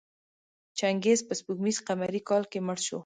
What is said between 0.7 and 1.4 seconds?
چنګیز په